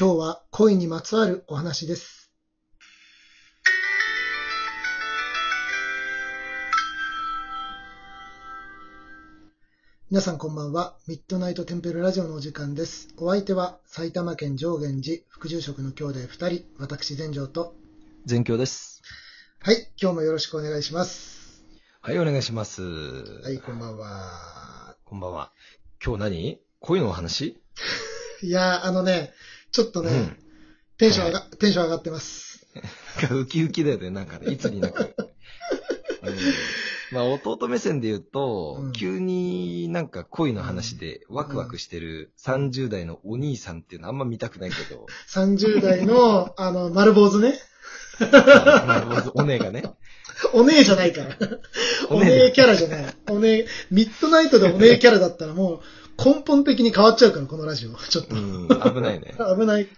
[0.00, 2.30] 今日は恋にまつわるお話です。
[10.08, 10.96] 皆さんこんばんは。
[11.08, 13.08] ミッドナイトテンペルラジオのお時間です。
[13.16, 17.74] お相手は埼玉県上元寺副住職の兄弟二人、私全城と。
[18.24, 19.02] 全教です。
[19.58, 21.64] はい、今日もよろしくお願いします。
[22.02, 22.82] はい、お願いします。
[22.82, 24.94] はい、こんばんは。
[25.04, 25.50] こんばんは。
[26.00, 26.60] 今日何？
[26.78, 27.60] 恋のお話？
[28.40, 29.32] いやー、あのね、
[29.72, 30.36] ちょっとね、うん。
[30.98, 32.66] テンション上が、テンション上がってます。
[33.30, 35.14] ウキウキだよね、なんかね、いつになく。
[36.22, 36.34] うん
[37.10, 47.58] まあ、弟目線で言うと、うん急になんか恋の話でワクワクしてる30代のお兄さんっていうのあんま見たくないけど、 30代の、あの、丸坊主ね。
[48.20, 49.84] まあお姉がね。
[50.52, 51.36] お姉じゃないから。
[52.10, 53.14] お姉キャラじゃない。
[53.28, 55.80] お姉、ミッドナイトでお姉キャラだったらもう
[56.22, 57.90] 根本的に変わっちゃうから、このラジオ。
[58.10, 58.34] ちょっと。
[58.34, 59.34] うん、危ないね。
[59.58, 59.82] 危ない。
[59.82, 59.88] うん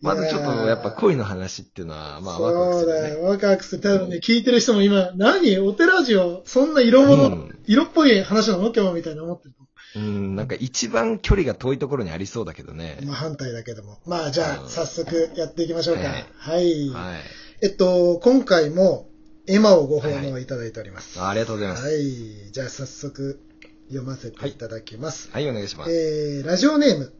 [0.00, 3.00] まずちょっとやっぱ恋の話っていうのは、まあワクワクするね。
[3.00, 3.24] そうだよ。
[3.24, 3.80] ワクワクする。
[3.80, 5.58] 多分ね、聞いてる人も今、何？
[5.60, 8.70] お寺ジオ、そんな色物、うん色っぽい話なの？
[8.70, 9.54] 今日みたいな思ってる。
[9.96, 12.98] うん、なんか一番距離が遠いところにありそうだけどね。
[13.04, 13.98] まあ反対だけども。
[14.04, 16.02] まあじゃあ、うん早速やっていきましょうか。
[16.02, 16.88] はいはい。
[16.90, 17.20] はい。
[17.62, 19.08] えっと、今回も、
[19.46, 21.18] エマをご奉納いただいております。
[21.18, 21.86] あありがとうございます。
[21.86, 22.50] はい。
[22.52, 23.40] じゃあ早速
[23.88, 25.30] 読ませていただきます。
[25.32, 25.92] はい、お願いします。
[25.92, 27.12] えー、ラジオネーム、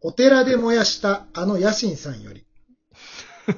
[0.00, 2.44] お寺で燃やしたあの野心さんより。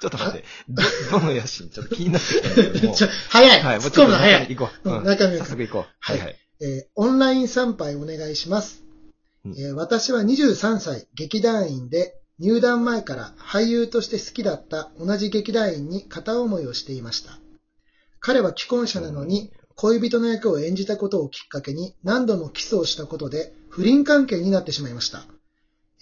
[0.00, 1.68] ちょっと待って、ど、どの野心？
[1.68, 2.94] ちょっと気になってきたんだけども。
[2.96, 4.56] ちょ早い、はい、も突っうちょっと込むの早い。
[4.56, 4.90] 行こう。
[4.90, 5.84] うん中身を早速行こう。
[6.00, 6.36] はいはい。
[6.60, 8.82] えーオンライン参拝お願いします。
[9.44, 17.38] うんえー私は23歳、劇団員で、入団前から俳優として好きだった同じ劇団員に片思いをしていました。
[18.18, 25.24] 彼は既婚者なのに、恋人の役を演じたことをきっかけに何度もキスをしたことで不倫関係になってしまいました。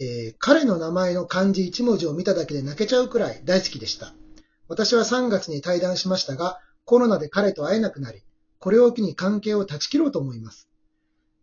[0.00, 4.14] えー彼の名前の漢字1文字を見ただけで泣けちゃうくらい大好きでした。
[4.68, 8.22] 私は3月に対談しましたが、コロナで彼と会えなくなり、
[8.58, 10.68] これを機に関係を断ち切ろうと思います。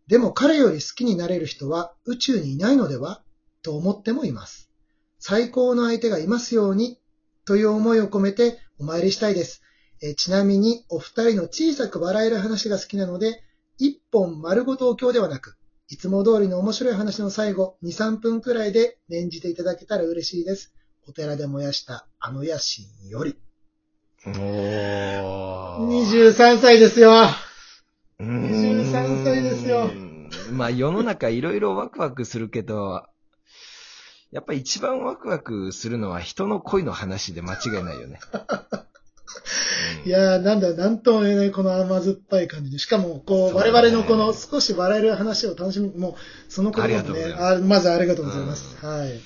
[0.06, 3.22] でも彼より好きになれる人は宇宙にいないのでは
[3.62, 4.70] と思ってもいます。
[5.18, 6.98] 最高の相手がいますように
[7.44, 9.62] という思いを込めてお参りしたいです。
[10.02, 13.42] えーちなみにお二人の小さく笑える話が好きなので、
[13.78, 15.56] 一本丸ごとお経ではなく、
[15.88, 20.74] いつも通りの面白い話の最後、2、3分くらいで念じていただけたら嬉しいです。
[21.06, 23.36] お寺で燃やしたあの野心より。
[24.26, 25.88] おー。
[25.88, 27.12] 23歳ですよ。
[28.18, 29.90] うーん23歳ですよ。
[30.52, 33.06] まあ世の中いろいろワクワクするけど、
[34.30, 38.20] やっぱ一番ワクワクするのは人の恋の話で間違いないよね。
[40.08, 42.78] うんいやー、なんだ、なんとも言えないこの甘酸っぱい感じで。
[42.78, 46.14] しかも、こう、我々のこの少し笑える話を楽しみ、もう、
[46.52, 48.76] そのこともありがとうございね、ますあまずありがとうございます。
[48.84, 49.20] はい。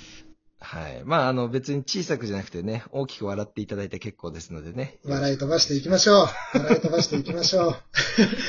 [0.65, 1.03] はい。
[1.05, 4.99] まあ、あの、別に小さくじゃなくてね、大きく笑っていただいて結構ですのでね。
[5.05, 6.27] 笑い飛ばしていきましょう。
[6.59, 7.67] 笑い飛ばしていきましょう。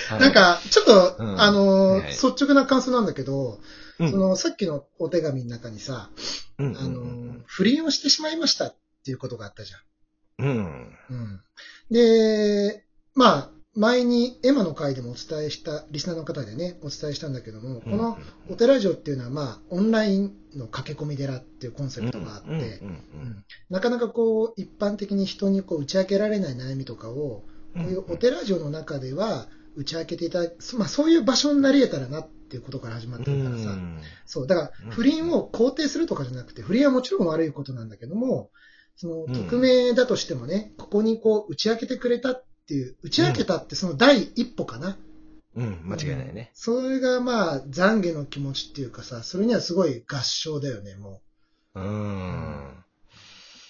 [0.10, 3.60] はいなん、か、ちょっと、うんあのーはい率直な感想なんだけど、
[4.00, 6.10] うんその、さっきのお手紙の中にさ、
[6.60, 9.80] うんあのー不倫をしてしまいましたっていうことがあったじゃん。
[11.10, 11.42] うん。
[11.92, 12.86] で、
[13.16, 18.18] まあ、前にエマの回でもお伝えした、リスナーの方でね、お伝えしたんだけども、この
[18.50, 22.82] お寺城っていうのは、まあ、オンラインの駆け込み寺っていうコンセプトがあって、
[23.70, 34.00] なかなかこう、一般的に人にこう打ち明けられない悩みとかを、こういうお寺城の中では打ち明けていただく、まあそういう場所になり得たらなっていうことから始まってるからさ、うん。
[34.28, 38.52] そう、だからうん不倫を肯定するとかじゃなくて、不倫はもちろん悪いことなんだけども、
[38.96, 44.98] そのうん匿名だとしてもね、ここにこう打ち明けてくれたっていう、打ち明けたってその第一歩かな。
[45.56, 46.52] うん、間違いないね。
[46.54, 51.22] それがまあ懺悔の気持ちっていうかさ、それにはすごい合唱だよね、も
[51.76, 52.84] うん。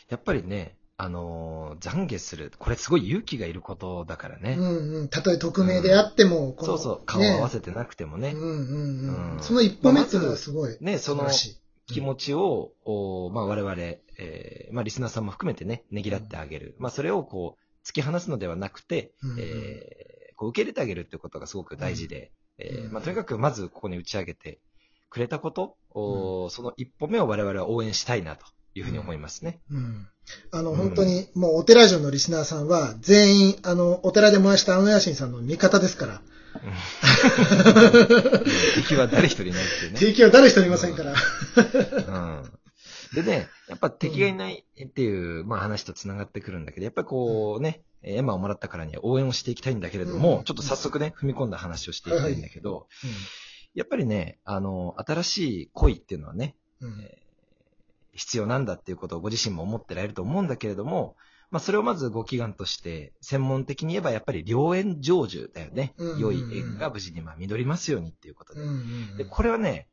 [0.09, 2.51] やっぱりね、あのー懺悔する。
[2.57, 4.41] これすごい勇気がいることだからう。
[4.41, 4.55] ね。
[4.57, 5.09] うんうん。
[5.09, 8.31] たとえ匿名であっても、このそうそう、顔を合わせてなくてもね。
[8.31, 10.77] うんうんうんうんその一歩目っていうのはすごい。
[10.79, 11.29] ね、その
[11.87, 13.75] 気持ちを、おまあ我々、
[14.17, 16.75] えーまあリスナーさんも含めてね、ねぎらってあげる。
[16.79, 24.59] まあそれをこう、突き放すのではなくて、うんうんえーこう受け入れてあげるっていうことがすごく大事で、えーうんまあとにかくまずここに打ち上げて
[25.09, 29.59] くれたこと、おその一歩目を我々は応援したいなというふうに思いますね。
[29.69, 30.07] うん。
[30.51, 36.21] あの、うん本当に、もうお寺城のリスナーさんは、全員、あの、お寺で燃やしたあの野心さんの味方ですから。
[38.75, 39.99] 敵は誰一人いないっていうね。
[39.99, 41.13] 敵は誰一人いませんから。
[41.13, 41.15] う
[42.41, 42.43] ん。
[43.15, 50.43] でね、やっぱ敵がいないっていう、まあ話と繋がってくるんだけど、やっぱりこうね、エマをもらったからには応援をしていきたいんだけれども、うん。
[50.43, 52.87] ちょっと早速ね、踏み込んだ話をしていきたいんだけど、
[53.73, 56.55] やっぱりね、あの、新しい恋っていうのはね、
[58.13, 61.15] 必要なんだっていうことをご自身も思ってられると思うんだけれども、
[61.53, 65.93] まあ、それをまずご祈願として、専門的に言えばやっぱり良縁成就だよね。
[65.97, 68.61] うんうんうん良い縁が無事にまあ実りますようにっていうことで。
[68.61, 68.71] うんう
[69.13, 69.87] んで、これはね、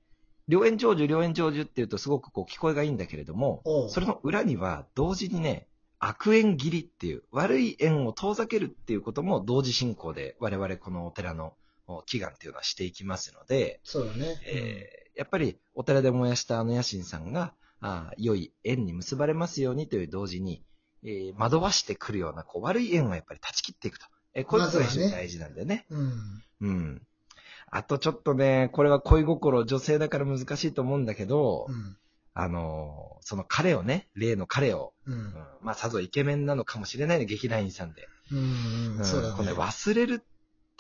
[0.49, 5.67] 良縁成就、良縁成就っていうとすごくこう聞こえがいいんだけれども、それの裏には同時にね、
[5.99, 11.53] 悪縁切りっていう、悪い縁を遠ざけるっていうことも同時進行で我々このお寺の
[11.87, 14.41] お祈願っていうのはしていきますので、そうだね。
[14.47, 20.63] えーやっぱりお寺で燃やしたあの野心さんが、あー良い縁に結ばれますようにという同時に、
[21.05, 24.07] えー惑わしてくるようなこう悪い縁をやっぱり断ち切っていくと。
[24.35, 25.87] えーこういうことが非常に大事なんだよね。
[25.91, 26.13] うん。
[26.61, 27.03] うん。
[27.71, 31.97] あとちょっとね、これは恋心、女性だから難しいと思うんだけど、うん。
[32.35, 35.35] あのーその彼をね、例の彼を、ううんん。
[35.63, 38.09] まあさぞイケメンなのかもしれないね、劇団員さんで。
[38.33, 38.97] うん。
[38.99, 39.05] うん。
[39.05, 39.59] そうだねこのね、。
[39.59, 40.23] 忘れる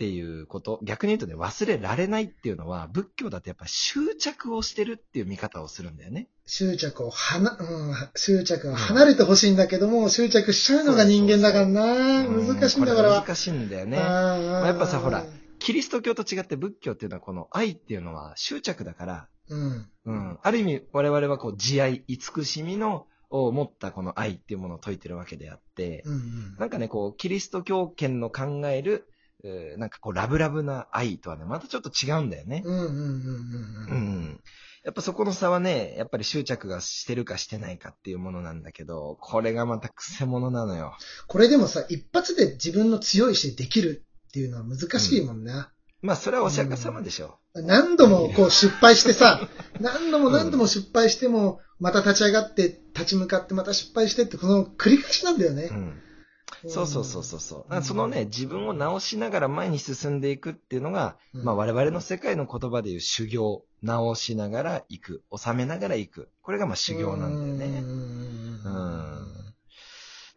[0.00, 6.28] っていうこと、逆に言うとね、忘れられないっていうのは、仏教だとやっぱ執着をしてるっていう見方をするんだよね。
[6.46, 12.20] 執着をはな、うん、執着を離れてほしいんだけども、執着しちゃうのが人間だからな。
[12.26, 13.20] うん難しいんだから。
[13.20, 13.98] 難しいんだよね。
[13.98, 15.22] まあやっぱさほら
[15.58, 19.88] キリスト教と違って仏教っていうのはこの愛っていうのは執着だから、うん。
[20.06, 20.38] うん。
[20.42, 26.56] ある意味我々はこう慈愛、慈しみの、を持ったこの愛っていうものを説いてるわけであって、うんうん。
[26.58, 29.06] なんかね、こう、キリスト教圏の考える、
[29.44, 32.62] えーなんかこう、ラブラブな愛とはね、またちょっと違うんだよね。
[32.64, 33.96] うんうんうんうんううん。
[34.32, 34.40] ん。
[34.84, 40.96] やっぱそこの差はね、やっぱり執着がしてるかしてないかっていうものなんだけど、これがまた癖者なのよ。
[41.26, 45.72] これでもさ、一発で自分の強い意志でできるっていうのは難しいもんな。
[46.02, 49.48] まあ、それはお釈迦様でしょ何度もこう失敗してさ、
[49.80, 55.54] 何度も何度も失敗しても、また立ち上がって、立ち向かってまた失敗してって、この繰り返しなんだよう。
[55.54, 55.74] ねう。
[55.74, 56.02] ん。
[56.66, 57.74] そうそうそうそうそう。
[57.74, 57.82] うん。
[57.82, 61.44] そのね、自分を直しながら前に進んでいくっていうのが、うん。
[61.44, 66.28] まあ我々の世界の言葉でいう修行、直しながら行く、収めながら行く。
[66.42, 67.78] これがまあ修行なんだよね。
[67.80, 69.54] うん。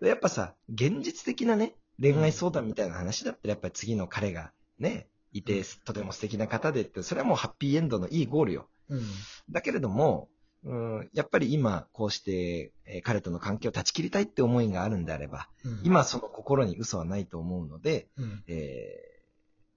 [0.01, 8.67] でやっぱさ、現実的なね、恋愛相談みたいな話だったら、やっぱり次の彼がね、いて、とても素敵な方でって、それはもうハッピーエンドのいいゴールよ。
[8.89, 9.01] うん。
[9.49, 10.29] だけれども、
[10.65, 19.13] うん、やっぱり今、こうして、えー彼との関係を断ち切りたいって思いがあるんであれば、うん今その心に嘘はないと思うので、うんえー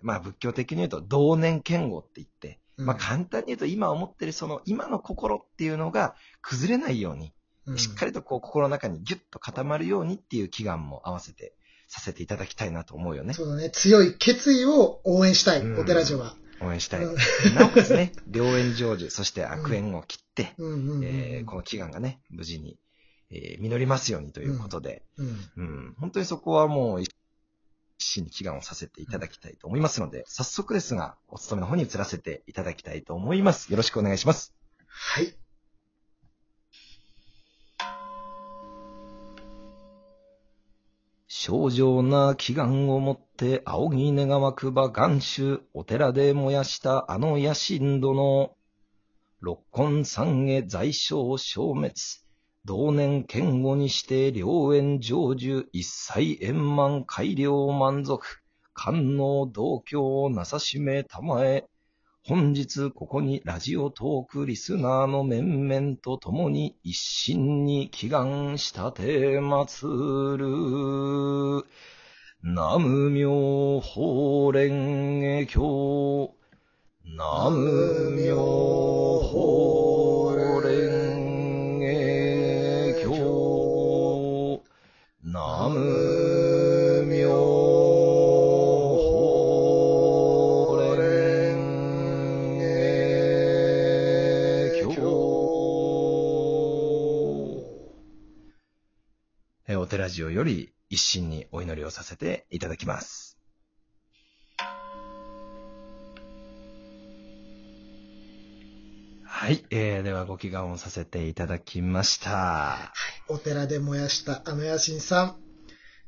[0.02, 7.32] まあ仏教的に言うと、同年嫌悪って言って、まあ簡単に言うと今思ってるその今の心っていうのが崩れないように、
[7.66, 11.52] うんしっかりとこう心の中にギュッと固まるようにっていう祈願も合わせて
[11.88, 13.32] させていただきたいなと思うよね。
[13.32, 13.70] そうだね。
[13.70, 16.36] 強い決意を応援したい、うんお寺女は。
[16.60, 17.04] 応援したい。
[17.04, 20.62] うんなおかつね、良縁成就、そして悪縁を切って、こ
[21.56, 22.78] の祈願がね、無事に、
[23.30, 27.10] えー実りますようにということで、うんうん、本当にそこはもう一
[27.98, 33.70] 心に祈願をさせていただきたいと思いますので、早速ですが、お勤めの方に移らせていただきたいと思います。
[33.70, 34.54] よろしくお願いします。
[34.86, 35.34] はい。
[41.28, 48.56] 正常な祈願をもって仰ぎ願わくば願主、お寺で燃やしたあの野心殿。
[49.40, 51.92] 六根三へ在所消滅。
[52.64, 58.42] 同年剣護にして良縁成就、一切円満改良満足。
[58.72, 61.66] 官能同居をなさしめたまえ。
[62.24, 71.64] 本日ここにラジオトークリスナーの面々と共に一心に祈願したてまつる。
[72.42, 76.34] 南無妙法蓮華経。
[77.02, 81.84] 南無妙法蓮華
[83.00, 83.04] 経。
[85.22, 87.30] 南無妙
[89.00, 90.84] 法蓮
[92.58, 92.60] 華
[94.84, 94.86] 経。
[99.68, 103.36] えお寺ジオより一心にお祈りをさせていただきます。
[109.24, 112.92] はい、えー、ではご祈願をさせていただきました。
[113.28, 115.36] お寺で燃やしたあの野心さん、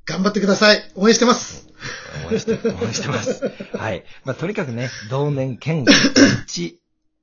[0.07, 0.91] 頑張ってください。
[0.95, 1.69] 応援してます。
[2.27, 3.45] 応援して、応援してます。
[3.77, 4.05] はい。
[4.25, 5.93] まあ、とにかくね、同年、剣、道、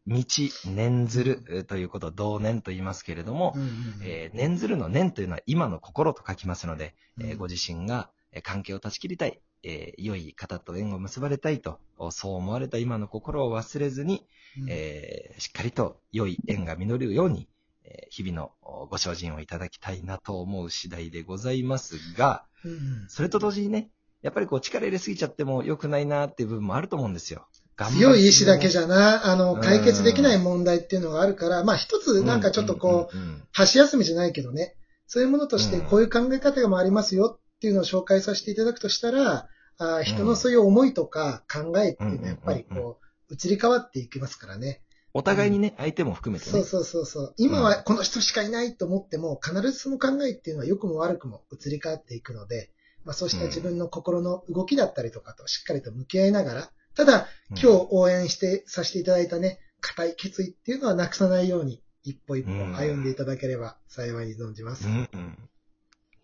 [0.07, 0.23] 道、
[0.67, 3.69] 念ずるえーということを同年と言いますけれども、うんうん
[4.03, 14.27] えー念ずるの念というのは今の心と書きますので、えーうんご自身がえー関係を断ち切りたい、えー良い方と縁を結ばれたいと、おそう思われた今の心を忘れずに、
[14.61, 14.67] うん。
[14.69, 17.47] えーしっかりと良い縁が実るように、
[17.83, 22.79] えー日々のおご精進をいただきたいなと思う次第でございますが、うんうん。
[23.07, 23.89] それと同時にね、
[24.21, 27.47] やっぱりこう力入れすぎちゃっても良くないなっていう部分もあると思うんですよ。
[27.77, 29.61] 強い意志だけじゃゃな、あの、うん。
[29.61, 33.17] 解決できない問題っていうのがあるから、まあ一つなんかちょっとこう、
[33.51, 34.75] 箸休みじゃないけどね、
[35.07, 35.85] そういうものとしてうん。
[35.85, 44.81] こういう考え方もありますよっていうのを紹介させていただくとしたら、あー人のそういう思いとか考えっていうのはやっぱりこう、移り変わっていきますからね。
[45.13, 46.51] お互いにね、相手も含めてね。
[46.51, 47.33] そうそうそうそう。
[47.37, 52.69] 今はこの人しかいないと思っても、必ずその考えっていうのは良くも悪くも移り変わっていくので、
[53.05, 64.87] まあそうした自分の心の動きだったりとかとしっかりと向き合いながら、ただうん今日応援してさせていただいたね、固い決意っていうのはなくさないように、一歩一歩歩んでいただければ幸いに存じます。
[64.87, 65.37] うんうん。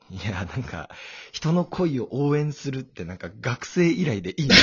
[0.10, 0.90] いや、なんか、
[1.32, 4.56] 人の恋を応援するってなんか学生以来でいいね。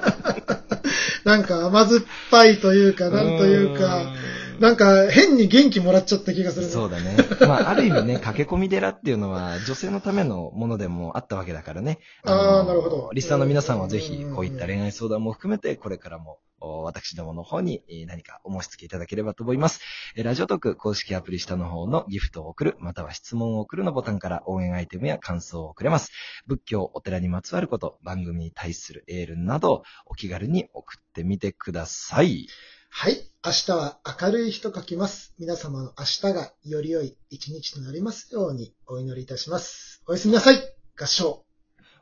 [1.24, 4.14] なんか甘酸っぱいというか、なんというか、
[4.60, 6.72] なんか変に元気もらっちゃった気がするね。
[6.72, 7.16] そうだね。
[7.48, 11.98] まあ、ある意味ね、 駆け込み寺っていうのは女性のためのものでもあったわけだからね。
[12.24, 19.80] あーのなるほどリスナーの皆さんはぜひうん、こういった恋愛相談も含めて、これからも、お私どもの方にえー何かお申し付けいただければと思います。
[20.14, 26.12] えーラジオトーク公式アプリ下の方のギフトを送る、または質問を送るのボタンから応援アイテムや感想を送れます。
[26.46, 32.46] 仏教、お寺にまつわること、番組に対するエールなど、お気軽に送ってみてください。
[32.92, 33.16] はい。
[33.42, 35.32] 明日は明るい日と書きます。
[35.38, 40.02] 皆様の明日がより良い一日となりますようにお祈りいたします。
[40.06, 40.56] おやすみなさい。
[40.98, 41.44] 合唱。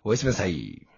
[0.02, 0.88] おやすみなさい。